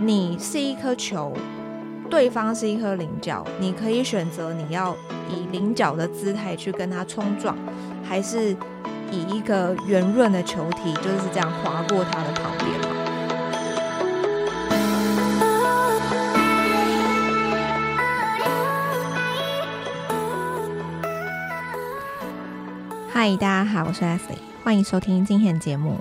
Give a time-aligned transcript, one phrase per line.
[0.00, 1.36] 你是一颗球，
[2.08, 4.96] 对方是一颗菱角，你可以选择你要
[5.28, 7.56] 以菱角的姿态去跟他冲撞，
[8.04, 8.56] 还是
[9.10, 12.68] 以一个圆润的球体就是这样划过他的旁边？
[23.10, 25.96] 嗨，大家好，我是 Ashley，欢迎收听今天的节目。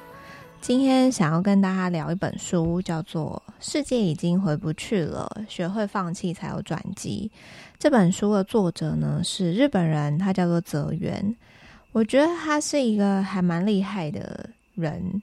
[0.59, 7.31] 今天想要跟大家聊一本书，叫做《世界已经回不去了，学会放弃才有转机》。
[7.79, 11.35] 这本书的作者呢是日本人，他叫做泽源。
[11.91, 15.21] 我觉得他是一个还蛮厉害的人，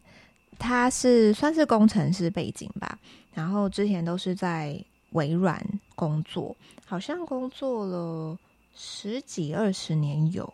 [0.58, 2.98] 他是算是工程师背景吧，
[3.32, 5.64] 然后之前都是在微软
[5.94, 8.36] 工作，好像工作了
[8.74, 10.52] 十几二十年有。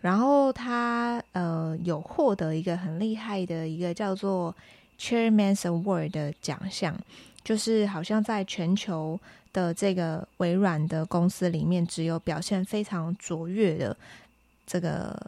[0.00, 4.54] 然后他呃有获得一个很厉害的一个叫做
[5.00, 6.94] Chairman's Award 的奖项，
[7.42, 9.18] 就是好像在全球
[9.52, 13.96] 的这个微软的公司里面，只有表现非常卓越的
[14.66, 15.18] 这个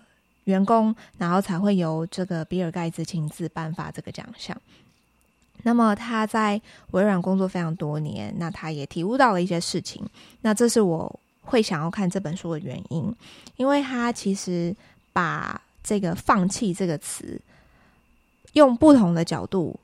[0.44, 4.56] 员工，然后才会由这个比尔盖茨亲自颁发这个奖项。
[5.62, 10.04] 那么他在微软工作非常多年，那他也体悟到了一些事情。
[10.42, 11.18] 那这是我。
[11.44, 13.12] 会想要看这本书的原因，
[13.56, 14.72] 因为他其实
[15.12, 17.36] 把这个“放弃”这个词
[18.52, 19.78] 用不同的角度，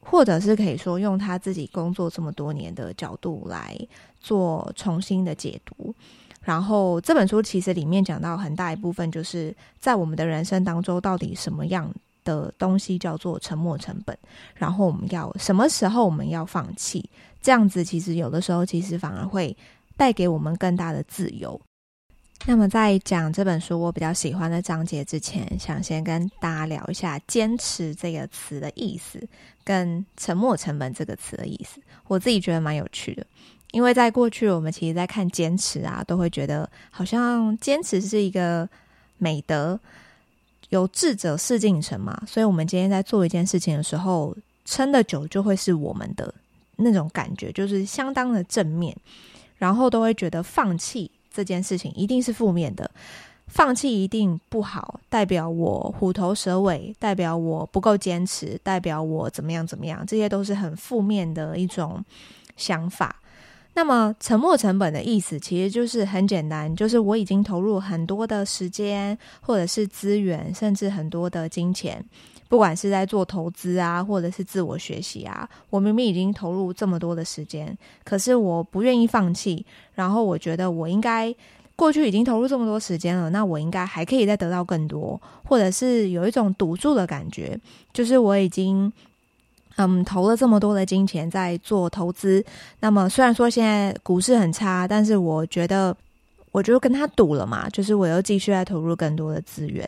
[0.00, 3.78] 或者是可以说用他自己工作这么多年的角度来
[4.20, 5.94] 做重新的解读。
[6.42, 11.92] 然后这本书其实里面讲到很大一部分，就是在我们的人生当中，到底什么样
[12.24, 14.16] 的东西叫做沉没成本？
[14.54, 17.08] 然后我们要什么时候我们要放弃？
[17.42, 19.56] 这样子其实有的时候其实反而会。
[19.98, 21.60] 带给我们更大的自由。
[22.46, 29.22] 那么，在讲这本书我比较喜欢的章节之前，想先跟大家聊一下“坚持”这个词的意思，
[29.64, 31.78] 跟“沉没成本”这个词的意思。
[32.06, 33.26] 我自己觉得蛮有趣的，
[33.72, 38.66] 因为在过去，我们其实在看“坚持”啊，都会觉得好像坚持是一个
[39.18, 39.78] 美德，
[40.70, 42.22] 有志者事竟成嘛。
[42.26, 46.32] 所以，我们今天在做一件事情的时候，撑得久就会是我们的
[46.76, 48.96] 那种感觉，就是相当的正面。
[49.58, 52.90] 然后都会觉得放弃这件事情一定是负面的，
[53.46, 62.04] 放弃一定不好，代表我虎头蛇尾，代表我不够坚持，代表我怎么样怎么样，这些都是很负面的一种
[62.56, 63.22] 想法。
[63.74, 72.04] 那么沉没成本的意思其实就是很简单，就是我已经投入很多的时间，或者是资源，甚至很多的金钱。
[72.48, 79.64] 不管是在做投资啊，或者是自我学习啊，我明明已经投入这么多的时间，可是我不愿意放弃。
[79.94, 81.34] 然后我觉得我应该
[81.76, 87.58] 过去已经投入这么多时间了，那我应该还可以再得到更多，或者是有一种赌注的感觉，
[87.92, 88.90] 就是我已经
[89.76, 92.44] 嗯投了这么多的金钱在做投资。
[92.80, 95.94] 那么虽然说现在股市很差，但是我觉得
[96.50, 99.86] 我就跟他赌了嘛，就是我又继续在投入更多的资源。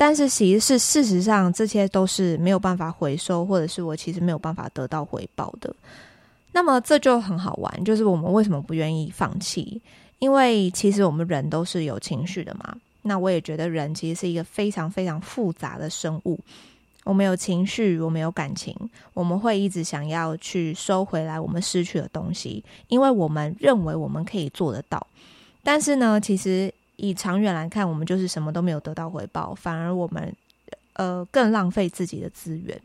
[0.00, 5.74] 但是其实是事实上，这些都是没有办法回收，或者是我其实没有办法得到回报的。
[6.52, 9.82] 那么这就很好玩，就是我们为什么不愿意放弃？
[10.20, 12.76] 因为其实我们人都是有情绪的嘛。
[13.02, 16.38] 那我也觉得人其实是一个非常非常复杂的生物。
[17.02, 18.72] 我们有情绪，我们有感情，
[19.14, 25.04] 我们会一直想要去收回来我们失去的东西，因为我们认为我们可以做得到。
[25.64, 26.72] 但是呢，其实。
[26.98, 30.32] 以长远来看，我们就是什么都没有得到回报，反而我们
[30.92, 32.78] 呃更浪费自己的资源。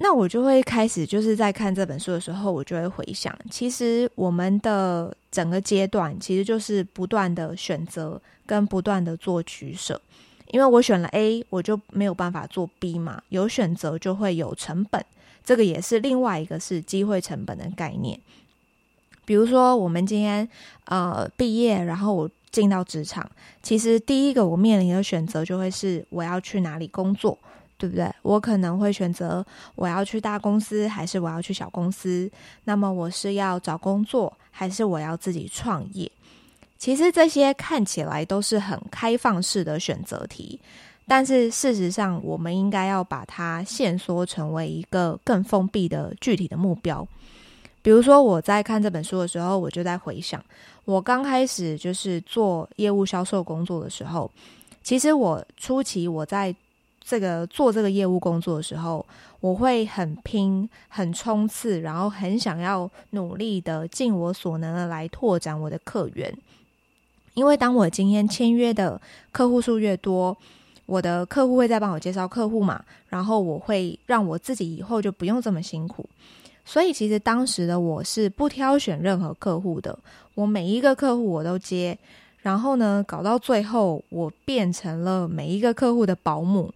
[0.00, 10.00] 那我就会开始就是在看这本书的时候，我就会回想，其实我们的整个阶段其实就是不断的选择跟不断的做取舍。
[10.50, 13.20] 因为我选了 A，我就没有办法做 B 嘛。
[13.30, 15.04] 有选择就会有成本，
[15.44, 18.18] 这个也是另外一个是机会成本的概念。
[19.28, 20.48] 比如说，我们今天
[20.86, 23.30] 呃毕业，然后我进到职场，
[23.62, 27.38] 其实第一个我面临的选择就会是我要去哪里工作，
[27.76, 28.10] 对不对？
[28.22, 29.44] 我可能会选择
[29.74, 32.30] 我要去大公司，还是我要去小公司？
[32.64, 36.10] 那么我是要找工作，还是我要自己创业？
[36.78, 40.58] 其实这些看起来都是很开放式的选择题，
[41.06, 47.06] 但是事实上，我们应该要把它限缩成为一个更封闭的具体的目标。
[47.82, 50.42] 比如说，我在看这本书的时候，我就在回想，
[50.84, 54.30] 我刚开始就是做业务销售工作的时候，
[54.82, 56.54] 其实我初期我在
[57.00, 59.04] 这个做这个业务工作的时候，
[59.40, 66.36] 我会很拼、很冲刺，然后很想要努力的尽我所能的来拓展我的客源，
[67.34, 69.00] 因为当我今天签约的
[69.32, 70.36] 客户数越多，
[70.86, 76.04] 我的客户会再帮我介绍客户嘛，然后我会让我自己以后就不用这么辛苦。
[76.68, 79.98] 所以其实当时的我是不挑选任何客户的，
[80.34, 81.96] 我每一个客户我都接，
[82.42, 86.70] 然后呢，搞到最后我变成了每一个客户的保姆。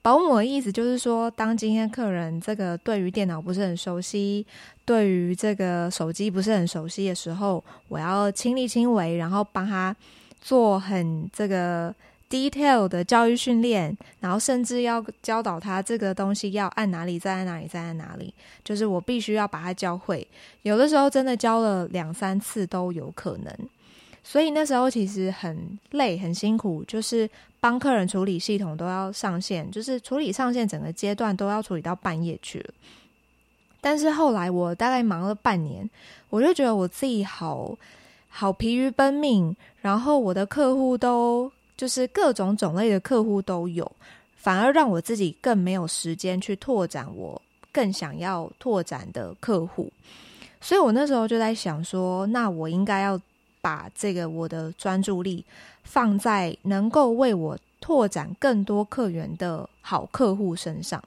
[0.00, 4.46] 保姆的意思就是说，当今天客人这个对于电脑不是很熟悉，
[4.84, 9.96] 对于这个手机不是很熟悉的时候，我要亲力亲为，然后帮他
[10.40, 11.92] 做很这个。
[12.28, 18.34] Detail 的教育训练，然后甚至要教导他这个东西要按哪里，再按哪里，再按哪里，
[18.64, 20.26] 就是我必须要把它教会。
[20.62, 23.56] 有的时候真的教了两三次都有可能，
[24.24, 27.30] 所以那时候其实很累很辛苦，就是
[27.60, 32.74] 帮客人处理系统都要上线，就是处理上线整个阶段都要处理到半夜去了。
[33.80, 35.88] 但是后来我大概忙了半年，
[36.30, 37.78] 我就觉得我自己好
[38.28, 41.52] 好疲于奔命，然后我的客户都。
[41.76, 43.90] 就是各种种类的客户都有，
[44.36, 47.40] 反而让我自己更没有时间去拓展我
[47.70, 49.92] 更想要拓展的客户，
[50.60, 53.20] 所以我那时候就在想说，那我应该要
[53.60, 55.44] 把这个我的专注力
[55.84, 61.02] 放在能够为我拓展更多客源的好客户身上。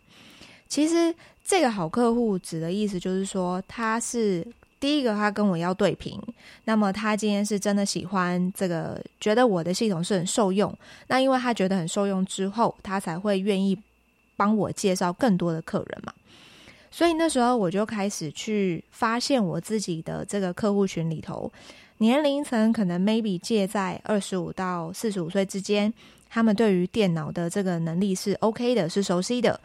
[0.67, 1.13] 其实
[1.43, 4.45] 这个好客户指的意思就是说，他是。
[4.79, 6.21] 第一个，他跟我要对平，
[6.63, 10.73] 那么他今天是真的喜欢这个，觉得我的系统是很受用。
[11.07, 13.77] 那因为他觉得很受用之后，他才会愿意
[14.37, 16.13] 帮我介绍更多的客人嘛。
[16.91, 21.51] 所以那时候我就开始去发现我自己的这个客户群里头，
[21.97, 25.93] 年龄层可能 maybe 介在二十五到四十五岁之间，
[26.29, 29.59] 他们对于电脑的这个能力是 OK 的，是熟悉的。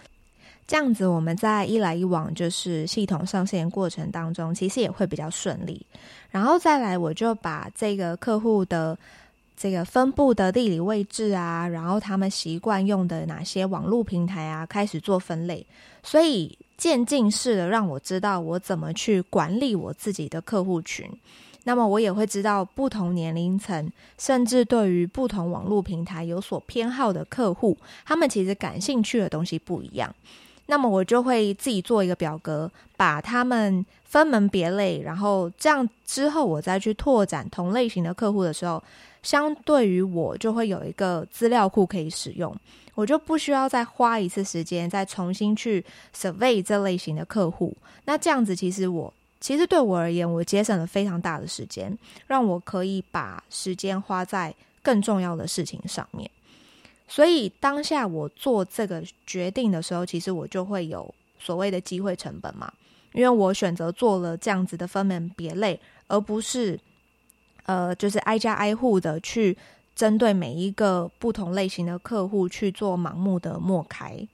[0.66, 5.84] 这样子，我们在一来一往，就是系统上线过程当中，其实也会比较顺利。
[6.30, 8.98] 然后再来，我就把这个客户的
[9.56, 15.64] 这个分布的地理位置啊，然后他们习惯用的哪些网络平台啊，开始做分类。
[16.02, 21.06] 所以渐进式的让我知道我怎么去管理我自己的客户群。
[21.66, 30.14] 那么我也会知道不同年龄层，甚至对于不同网络平台有所偏好的客户，他们其实感兴趣的东西不一样。
[30.66, 38.82] 那么我就会自己做一个表格，把他们分门别类，然后这样之后我再去拓展同类型的客户的时候，
[39.22, 42.54] 相对于我就会有一个资料库可以使用，
[42.94, 45.84] 我就不需要再花一次时间再重新去
[46.16, 47.76] survey 这类型的客户。
[48.06, 51.96] 那这样子其实我其实对我而言，我节省了非常大的时间，
[52.26, 56.30] 让我可以把时间花在更重要的事情上面。
[57.06, 62.72] 所以当下我做这个决定的时候，其实我就会有所谓的机会成本嘛，
[63.12, 65.78] 因为我选择做了这样子的分门别类，
[66.08, 66.78] 而不是
[67.66, 69.56] 呃，就是挨家挨户的去
[69.94, 74.26] 针对每一个不同类型的客户去做盲目的默开。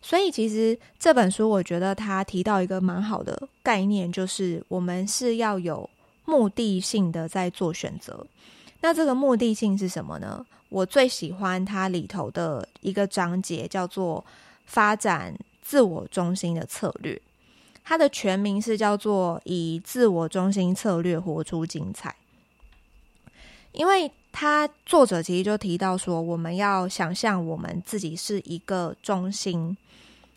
[0.00, 5.88] 所以其实这本书我觉得他提到一个蛮好的概念，就是我们是要有
[6.24, 8.26] 目的性的在做选择。
[8.80, 10.44] 那这个目的性是什么呢？
[10.72, 14.24] 我最喜欢它里头的一个章节，叫做
[14.64, 17.20] “发展自我中心的策略”。
[17.84, 22.16] 它的全名是叫做“以自我中心策略活出精彩”。
[23.72, 29.76] 因为它作者其实就提到说，我们要想象我们自己是一个中心。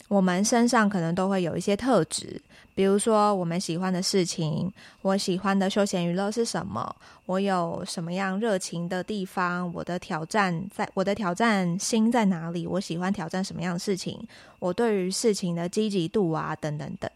[0.07, 2.39] 我们身上可能都会有一些特质，
[2.75, 4.71] 比如说我们喜欢的事情，
[5.01, 6.95] 我喜欢的休闲娱乐是什么？
[7.25, 9.71] 我有什么样热情的地方？
[9.73, 12.67] 我的挑战在我的挑战心在哪里？
[12.67, 14.19] 我喜欢挑战什么样的事情？
[14.59, 17.09] 我对于事情的积极度啊，等等等。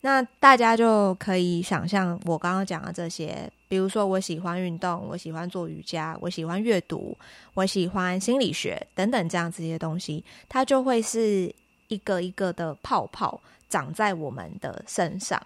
[0.00, 7.16] 那大家就可以想象我刚刚讲的这些，比如说我喜欢运动，我喜欢做瑜伽，我喜欢阅读，
[7.54, 11.54] 我喜欢心理学等等这样子一些东西，它就会是。
[11.90, 15.40] 一个一个的泡泡长在我们的身上，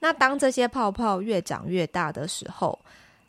[0.00, 2.78] 那当这些泡泡越长越大的时候，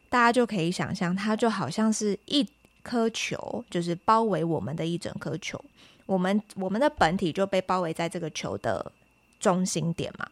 [0.09, 2.47] 大家就可以想象，它就好像是一
[2.81, 5.63] 颗球，就是包围我们的一整颗球。
[6.05, 8.91] 我们我们的本体就被包围在这个球的
[9.39, 10.27] 中心点嘛。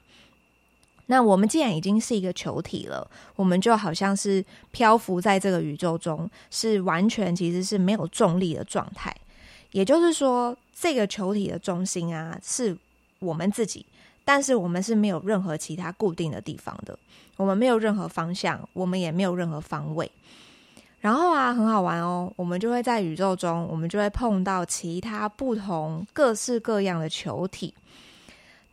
[1.07, 9.13] 那我们既然已经是一个球体了，我们就好像是漂浮在这个宇宙中，是完全其实是没有重力的状态。
[9.73, 12.75] 也就是说，这个球体的中心啊，是
[13.19, 13.85] 我们自己，
[14.23, 16.97] 但是我们是没有任何其他固定的地方的，
[17.35, 20.09] 我们没有任何方向，我们也没有任何方位。
[21.01, 27.73] 然后啊，很好玩哦，我们就会在宇宙中，我们就会碰到其他不同、各式各样的球体。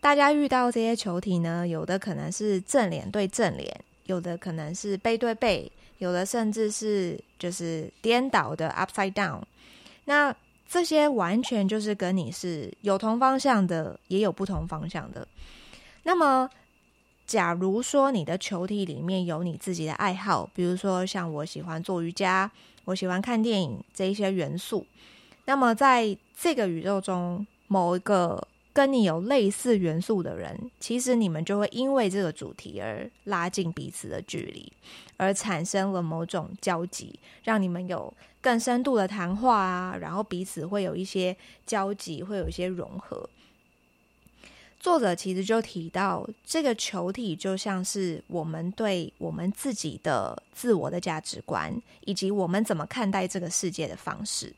[0.00, 9.40] 大家遇到这些球体呢，有的可能是正脸对正脸，有的可能是背对背，有的甚至是就是颠倒的 upside down。
[10.04, 10.34] 那
[10.70, 15.26] 这些完全就是跟你是有同方向的，也有不同方向的。
[16.04, 16.48] 那么，
[17.26, 22.48] 假如说你的球体里面有你自己的爱好，比如说像我喜欢做瑜伽，
[22.84, 24.86] 我喜欢看电影这一些元素，
[25.46, 28.40] 那么在这个宇宙中，某一个
[28.72, 34.72] 跟你有类似元素的人，其实你们就会因为这个主题而拉近彼此的距离，
[35.16, 41.36] 而产生了某种交集，让你们有更深度的谈话啊，然后彼此会有一些
[41.66, 43.28] 交集，会有一些融合。
[44.78, 51.70] 作者其实就提到，这个球体就像是我们对我们自己的自我的价值观，
[52.06, 54.54] 以及我们怎么看待这个世界的方式。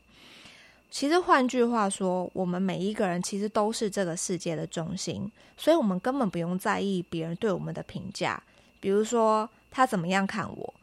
[0.93, 8.39] 其实换句话说，我们每一个人其实都是这个世界的中心，所以我们根本不用在意别人对我们的评价。
[8.79, 10.73] 比如说，他怎么样看我。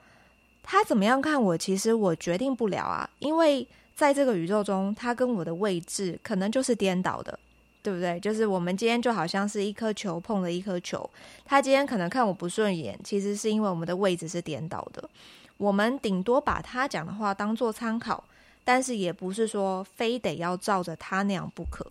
[0.64, 1.56] 他怎么样看我？
[1.56, 3.64] 其实我决定不了啊，因为
[3.94, 7.38] 在这个宇宙中，他跟我的位置可能就是颠倒的，
[7.80, 8.18] 对不对？
[8.18, 11.08] 就是我们今天就好像是一颗球碰了一颗球，
[11.44, 15.08] 他今天可能看我不顺眼，其实是因为我们的位置是颠倒的。
[15.56, 18.24] 我们顶多把他讲的话当做参考，
[18.64, 21.90] 但是也不是说非得要照着他那样不可。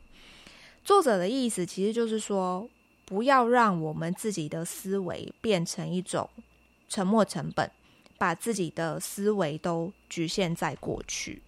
[0.83, 2.67] 作者的意思其实就是说，
[3.05, 6.29] 不要让我们自己的思维变成一种
[6.87, 7.69] 沉没成本。
[8.19, 11.41] 把自己的思维都局限在过去。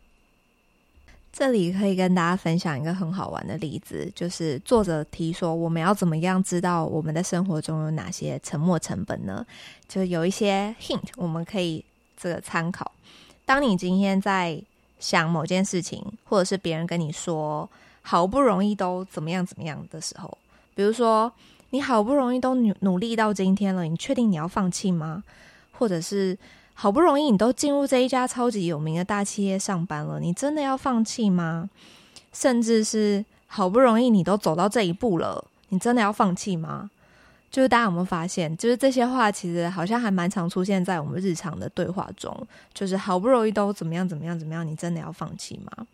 [1.33, 9.45] 这里可以跟大家分享一个很好玩的例子，就是作者提说，我们要怎么样知道我们的生活中有哪些沉没成本呢？
[9.85, 11.83] 就有一些 hint，我们可以
[12.15, 12.89] 这个参考。
[13.45, 14.63] 当你今天在
[15.01, 17.69] 想某件事情，或者是别人跟你说
[18.01, 20.37] 好不容易都怎么样怎么样的时候，
[20.73, 21.29] 比如说
[21.71, 25.23] 你好不容易都努努力到今天了，你确定你要放弃吗？
[25.73, 26.37] 或者是
[26.73, 31.69] 好不容易你都进入这一家超级有名的大企业上班了，你真的要放弃吗？
[32.31, 36.89] 甚至是好不容易你都走到这一步了，你真的要放弃吗？
[37.51, 42.35] 就是大家有没有发现，就是这些话其实好像还蛮常出现在我们日常的对话中。
[42.73, 45.85] 就是好不容易都怎么样怎么样怎么样，你真的要放弃吗？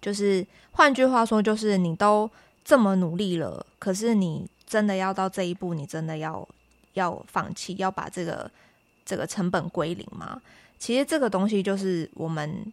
[0.00, 2.30] 就是换句话说，就是你都
[2.64, 6.48] 这么努力了，可是你真的要到这一步，你真的要
[6.92, 8.50] 要放弃，要把这个。
[9.04, 10.40] 这个成本归零吗？
[10.78, 12.72] 其实这个东西就是我们，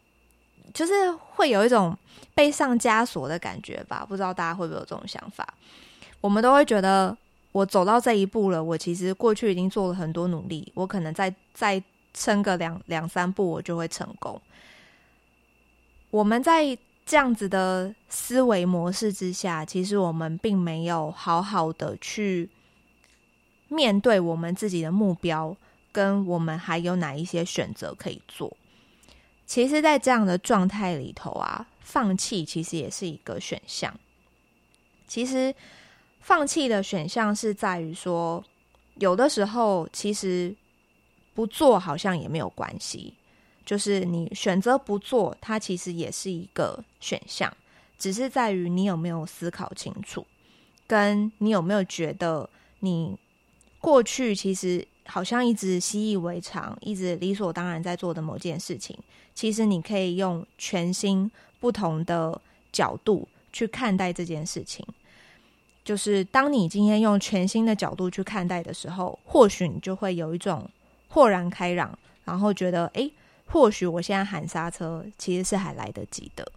[0.76, 1.98] 就是会有一种
[2.36, 4.06] 被上枷锁的感觉吧。
[4.08, 5.56] 不知道大家会不会有这种想法？
[6.22, 7.18] 我们都会觉得，
[7.52, 11.82] 我走到这一步了，我其实过去已经做了很多努力，我可能再再
[12.14, 14.42] 撑个两两三步，我就会成功。
[16.12, 22.50] 我们在这样子的思维模式之下，其实我们并没有好好的去
[23.68, 25.56] 面对我们自己的目标。
[25.92, 28.56] 跟我们还有哪一些选择可以做？
[29.48, 33.92] 其实，在这样的状态里头啊，放弃其实也是一个选项。
[35.08, 35.54] 其实，
[36.20, 38.44] 放弃的选项是在于说，
[38.96, 40.54] 有的时候其实
[41.34, 43.14] 不做好像也没有关系，
[43.66, 47.52] 就是你选择不做，它其实也是一个选项，
[47.98, 50.26] 只是在于你有没有思考清楚，
[50.86, 52.50] 跟你有没有觉得
[52.80, 53.18] 你
[53.80, 54.88] 过去其实。
[55.12, 58.96] 好像一直习以为常，一直理所当然在做的某件事情，
[59.34, 62.40] 其实你可以用全新不同的
[62.72, 64.86] 角度去看待这件事情。
[65.90, 70.70] 就是当你今天用全新的角度去看待的时候，或许你就会有一种
[71.08, 73.12] 豁然开朗，然后觉得，诶，
[73.48, 76.48] 或许我现在喊刹车其实是还来得及的。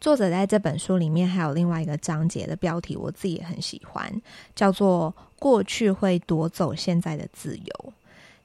[0.00, 4.20] 作者在这本书里面还有另外一个章节的标题，我自己也很喜欢，
[4.56, 7.92] 叫做“过去会夺走现在的自由”。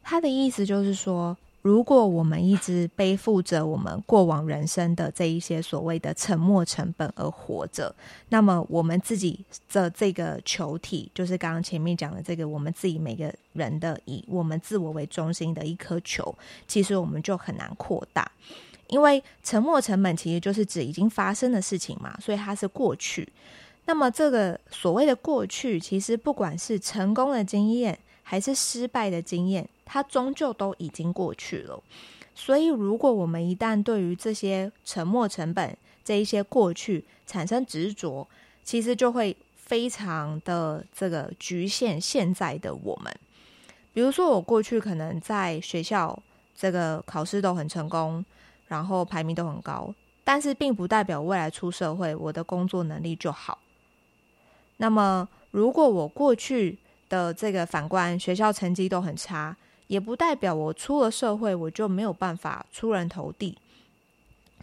[0.03, 7.95] 他的意思就是说，如果我们一直背负着我们过往人生的这一些所谓的沉没成本而活着，
[8.27, 9.39] 那么我们自己
[9.71, 16.35] 的这个球体，就是刚刚前面讲的这个，我们自己每个人的以我们自我为中心的一颗球，
[16.67, 18.29] 其实我们就很难扩大。
[18.87, 23.27] 因为沉没成本其实就是指已经发生的事情嘛，所以它是过去。
[23.85, 31.81] 那么这个所谓的过去，其实不管是成功的经验还是失败的经验，它终究都已经过去了。
[32.35, 38.27] 所以，如果我们一旦对于这些沉没成本这一些过去产生执着，
[38.63, 43.13] 其实就会非常的这个局限现在的我们。
[43.93, 46.17] 比如说，我过去可能在学校
[46.55, 48.23] 这个考试都很成功。
[48.65, 53.59] 然后排名都很高，但是并不代表未来出社会我的工作能力就好。
[54.77, 59.55] 那么，如果我过去的这个反观学校成绩都很差，
[59.93, 63.55] 也不代表我出了社会我就没有办法出人头地。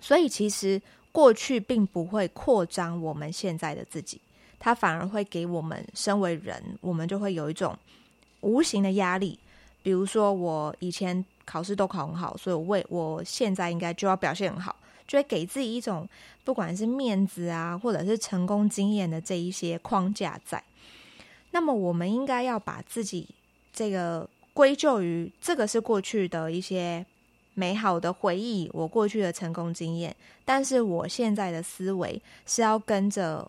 [0.01, 0.83] 所以其实
[1.13, 4.21] 过去并不会扩张我们现在的自己，
[4.59, 7.79] 它反而会给我们身为人，我们就会有一种
[8.41, 9.39] 无形的压力。
[9.85, 14.75] 比如说，我以前考试都考很好，所以我为我现在应该就要表现很好，
[15.07, 16.09] 就会给自己一种
[16.45, 20.61] 不管是面子啊，或者是成功经验的这一些框架在。
[21.53, 23.29] 那么，我们应该要把自己
[23.73, 27.05] 这个归咎于这个是过去的一些
[27.55, 30.15] 美好的回忆，我过去的成功经验。
[30.45, 33.49] 但是，我现在的思维是要跟着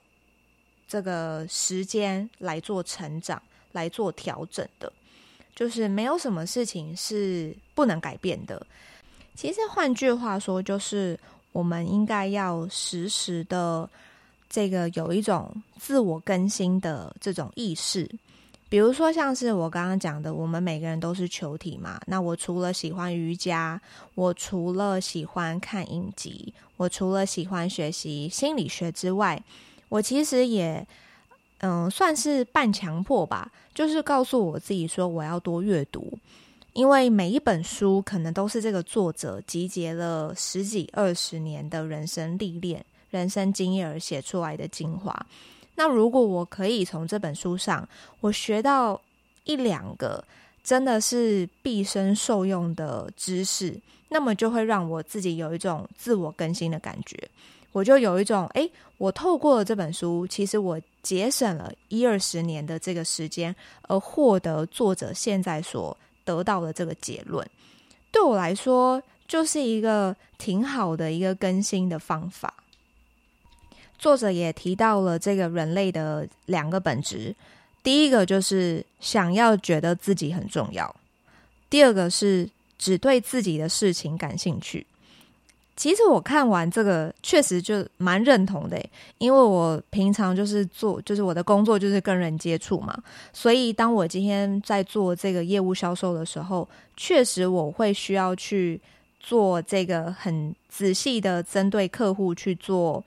[0.88, 3.42] 这个时间来做成长、
[3.72, 4.92] 来做调整的。
[5.54, 8.66] 就是没有什么事情是不能改变的。
[9.36, 11.20] 其实换句话说，就是
[11.52, 13.88] 我们应该要时时的
[14.50, 18.10] 这个有一种自我更新的这种意识。
[18.72, 22.00] 比如说，像是我刚刚讲的，我们每个人都是球体嘛。
[22.08, 23.82] 那我除了喜欢瑜伽，
[24.16, 29.44] 我除了喜欢看影集，我除了喜欢学习心理学之外，
[29.90, 30.88] 我其实也。
[31.64, 36.18] 嗯，算是半强迫吧，就是告诉我自己说我要多阅读，
[36.74, 45.14] 因为每一本书可能都是这个作者集结了十几二十年的人生历练、人生经验而写出来的精华。
[45.82, 49.02] 那如果我可以从这本书上我学到
[49.46, 50.24] 一两个
[50.64, 53.76] 真的是毕生受用的知识，
[54.10, 57.18] 那么就会让我自己有一种自我更新的感觉。
[57.72, 63.56] 我就有一种，诶，我透过了这本书，其实我节省了一二十年的这个时间，
[63.88, 67.44] 而获得作者现在所得到的这个结论，
[68.12, 72.54] 对我来说就是一个挺好的一个更新的方法。
[74.02, 77.36] 作者也提到了这个人类的两个本质，
[77.84, 80.94] 第一个就是想要觉得自己很重要，
[81.70, 84.84] 第二个是只对自己的事情感兴趣。
[85.76, 88.84] 其实我看完这个，确实就蛮认同的，
[89.20, 92.96] 因为我平常就是做，就是我的工作就是跟人接触嘛，
[93.32, 96.68] 所以当我今天在做这个业务销售的时候，
[96.98, 98.82] 确实我会需要去
[99.20, 103.04] 做这个很仔细的针对客户去做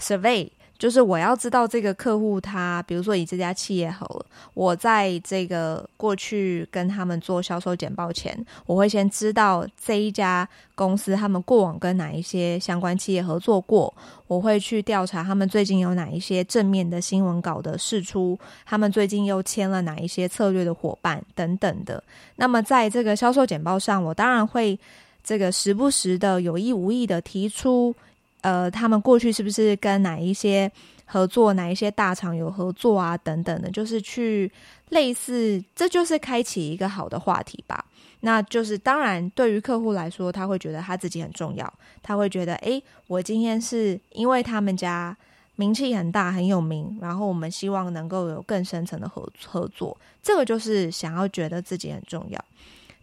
[0.00, 0.48] survey。
[0.78, 8.34] 就是我要知道这个客户他，比如说以这家企业好了，我在这个过去跟他们做销售简报前，
[8.64, 13.94] 我会先知道这一家公司他们过往跟哪一些相关企业合作过，
[14.26, 22.02] 我会去调查他们最近有哪一些正面的新闻稿的释出，他们最近又签了哪一些策略的伙伴等等的。
[22.36, 24.80] 那么在这个销售简报上，我当然会
[25.22, 27.94] 这个时不时的有意无意的提出。
[28.42, 30.70] 呃，他们过去是不是跟哪一些
[31.04, 33.16] 合作，哪一些大厂有合作啊？
[33.16, 34.50] 等等的，就是去
[34.90, 37.84] 类似，这就是开启一个好的话题吧。
[38.20, 41.72] 那就是当然，对于客户来说，他会觉得他自己很重要，
[42.02, 45.16] 他会觉得，诶，我今天是因为他们家
[45.56, 52.44] 名气很大，很有名，然后我们希望能够有更深层的合合作，这个就是想要觉得自己很重要。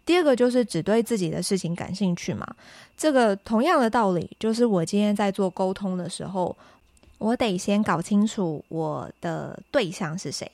[0.08, 2.46] 第二个就是只对自己的事情感兴趣嘛，
[2.96, 6.56] 这个同样的道理，就是我今天在做沟通的时候，
[7.18, 10.50] 我得先搞清楚我的对象是谁，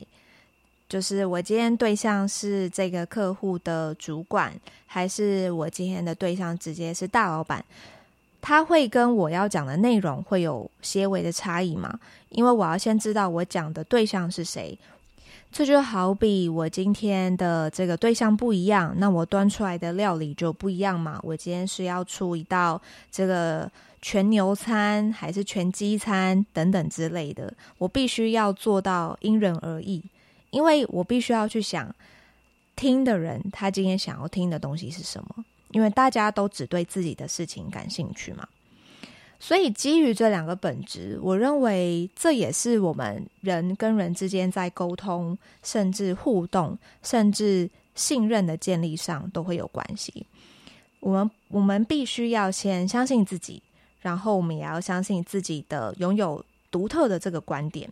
[0.88, 4.52] 就是我今天对象是这个客户的主管，
[4.86, 7.64] 还是我今天的对象直接是大老板，
[8.40, 12.00] 他会跟我要讲的内容会有些微的差异吗？
[12.30, 14.76] 因为我要先知道我讲的对象是谁。
[15.54, 21.20] 这就好比我今天的这个对象不一样，那我端出来的料理就不一样嘛。
[21.22, 23.70] 我今天是要出一道这个
[24.02, 30.02] 全牛餐，还是全鸡餐等等之类的，我必须要做到因人而异，
[30.50, 31.94] 因为我必须要去想
[32.74, 38.48] 听的人他今天想要听的东西是什么，因为大家都只对自己的事情感兴趣嘛。
[39.46, 50.26] 所以，基于这两个本质，我认为这也是我们人跟人之间在沟通、甚至互动、甚至信任的建立上都会有关系。
[50.98, 53.62] 我们我们必须要先相信自己，
[54.00, 57.86] 然后我们也要相信自己的拥有独特的这个观点。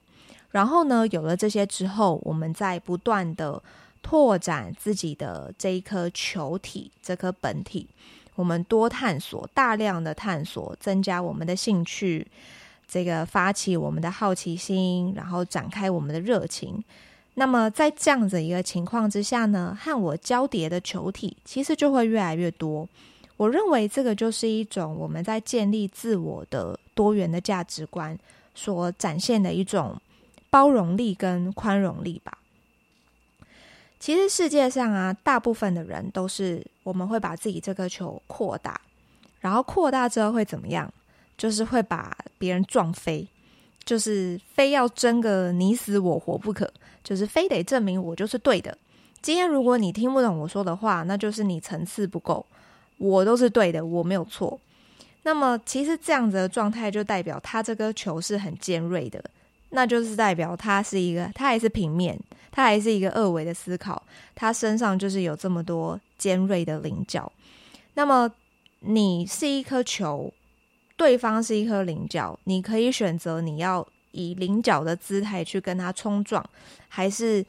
[0.52, 3.62] 然后呢，有了这些之后，我们再不断的
[4.00, 7.86] 拓展自己的这一颗球体、这颗本体。
[8.34, 12.26] 我们多探索，大量的探索，增加我们的兴趣，
[12.88, 16.82] 这个发起我们的好奇心，然后展开我们的热情。
[17.34, 22.88] 那么在这样子一个情况之下呢，和我交叠的球体其实就会越来越多。
[23.38, 28.16] 我认为这个就是一种我们在建立自我的多元的价值观
[28.54, 29.98] 所展现的一种
[30.50, 32.38] 包容力跟宽容力吧。
[34.02, 38.80] 其实世界上啊，大部分的人都是我们会把自己这颗球扩大，
[39.38, 40.92] 然后扩大之后会怎么样？
[41.38, 43.24] 就是会把别人撞飞，
[43.84, 46.68] 就是非要争个你死我活不可，
[47.04, 48.76] 就是非得证明我就是对的。
[49.20, 52.44] 今天如果你听不懂我说的话，那就是你层次不够，
[52.98, 54.58] 我都是对的，我没有错。
[55.22, 59.22] 那么其实这样子的状态就代表他这个球是很尖锐的，
[59.70, 62.18] 那就是代表他是一个，他还是平面，
[62.52, 64.00] 他还是一个二维的思考，
[64.36, 67.32] 他身上就是有这么多尖锐的棱角。
[67.94, 68.30] 那么
[68.78, 70.32] 你是一颗球，
[70.96, 76.44] 对方是一颗棱角，你可以选择你要以棱角的姿态去跟他冲撞，
[76.88, 77.44] 还是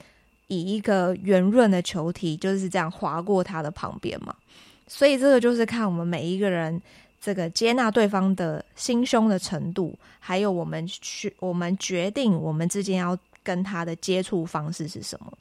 [0.48, 4.34] 以一个圆润的球体就是这样划过他的旁边嘛？
[4.88, 6.82] 所以这个就是看我们每一个人。
[7.26, 15.32] 这个接纳对方的心胸的程度，还有我们去我们决定我们之间要跟他的接触方式是什么？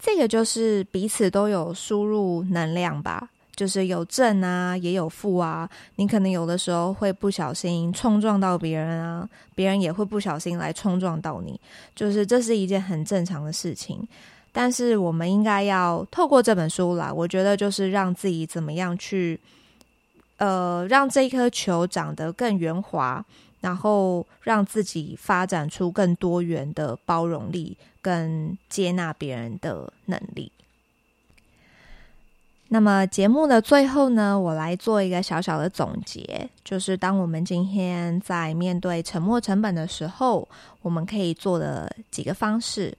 [0.00, 5.68] 这个就是彼此都有输入能量吧，就是有正啊，也有负啊。
[5.96, 11.60] 你可能有的时候会不小心冲撞到别人啊，别人也会不小心来冲撞到你，
[11.94, 14.06] 就是这是一件很正常的事情。
[14.52, 19.38] 但是我们应该要透过这本书来，我觉得就是让自己怎么样去。
[20.38, 23.24] 呃，让这颗球长得更圆滑，
[23.60, 30.50] 然后让自己发展出更多元的包容力，跟接纳别人的能力。
[32.68, 40.48] 那么节目的最后呢，我来做一个小小的总结，就是当我们今天在面对沉没成本的时候，
[40.82, 42.96] 我们可以做的几个方式。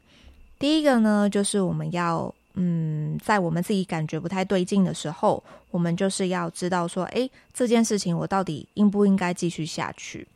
[0.58, 2.34] 第一个呢，就是我们要。
[2.62, 5.42] 嗯，在我们自己感觉不太对劲的时候，
[5.72, 10.28] 我们就是要知道说，诶，这件事情我到底应不应该继续下去？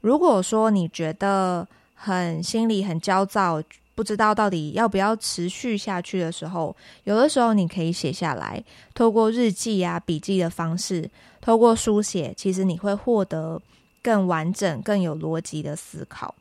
[0.00, 3.62] 如果说你觉得很心里很焦躁，
[3.94, 11.10] 不知道到底要不要持续下去的时候，有的时候你可以写下来，透过日记啊、笔记的方式，
[11.42, 13.60] 透过书写，其实你会获得
[14.02, 16.34] 更完整、更有逻辑的思考。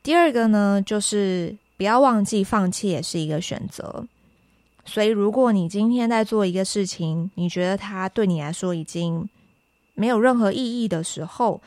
[0.00, 1.56] 第二个呢，就是。
[1.78, 4.06] 不要忘记，放弃也是一个选择。
[4.84, 9.28] 所以，如果你今天在做一个事情，你觉得它对你来说已经
[9.94, 11.60] 没有任何意义的时候，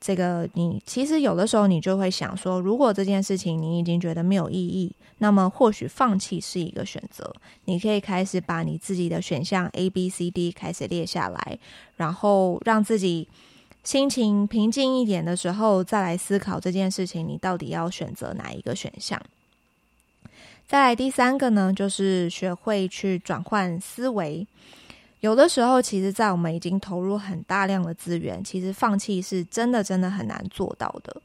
[0.00, 7.32] 这个你其实有的时候你就会想说，如果这件事情你已经觉得没有意义，那么或许放弃是一个选择。
[7.66, 11.58] 你可以开始把你自己的选项 A、B、C、D 开始列下来，
[11.96, 13.28] 然后让自己。
[13.84, 19.22] 心情平静一点的时候，再来思考这件事情，你到底要选择哪一个选项？
[20.66, 24.46] 再来第三个呢，就是学会去转换思维。
[25.20, 31.16] 有的时候，其实，在我们已经投入很大量的资源，其实放弃是真的真的很难做到的。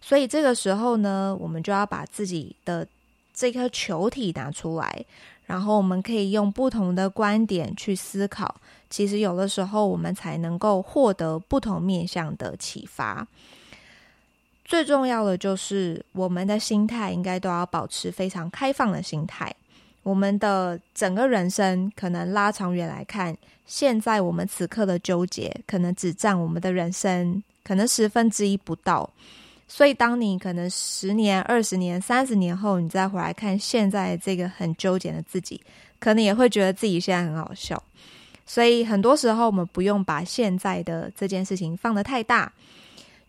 [0.00, 2.86] 所以这个时候呢，我们就要把自己的
[3.34, 5.04] 这颗球体拿出来。
[5.46, 8.54] 然后我们可以用不同的观点去思考，
[8.90, 13.26] 其实有的时候我们才能够获得不同面向的启发。
[14.68, 19.52] 最重要的就是我们的心态应该都要保持非常开放的心态。
[20.02, 29.08] 我们的整个人生可能拉长远来看，现在我们此刻的纠结可能只占我们的人生可能十分之一不到。
[29.66, 35.58] 所以，当你可能十年、二十年、三十年后，你再回来看现在这个很纠结的自己，
[35.98, 37.82] 可能也会觉得自己现在很好笑。
[38.44, 42.52] 所以，很多时候我们不用把现在的这件事情放得太大。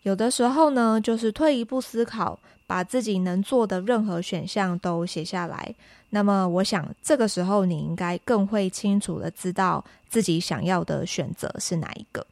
[0.02, 5.74] 有的时候呢，就是退一步思考，把自己能做的任何选项都写下来。
[6.08, 12.26] 那么，我想这个时候你应该更会清楚地知道自己想要的选择是哪一个。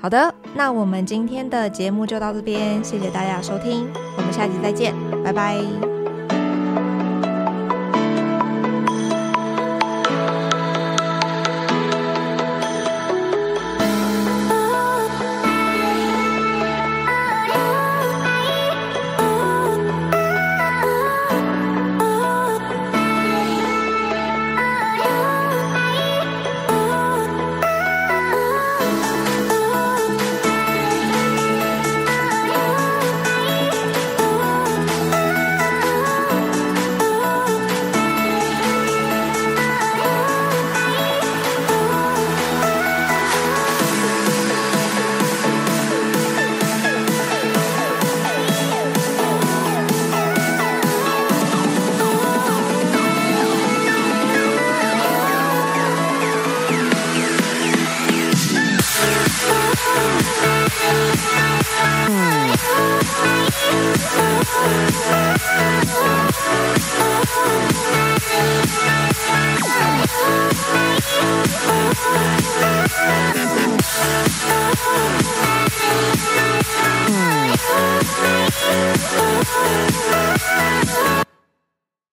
[0.00, 5.97] 好的，那我们今天的节目就到这边，谢谢大家收听，我们下期再见，拜拜。